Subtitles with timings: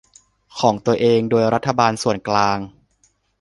[0.59, 2.59] ของตัวเองโดยรัฐบาลส่วนกลาง